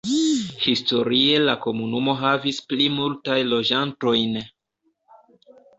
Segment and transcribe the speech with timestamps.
[0.61, 4.45] Historie la komunumo havis pli multajn loĝantojn.